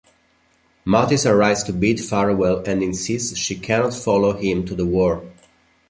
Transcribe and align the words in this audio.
Mathis 0.83 1.27
arrives 1.27 1.61
to 1.61 1.71
bid 1.71 1.99
farewell 1.99 2.63
and 2.65 2.81
insists 2.81 3.37
she 3.37 3.53
cannot 3.55 3.93
follow 3.93 4.33
him 4.35 4.65
to 4.65 4.73
the 4.73 4.83
war. 4.87 5.23